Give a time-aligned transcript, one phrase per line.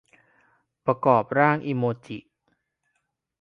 [0.85, 2.17] ประกอบร่างอิโมจิ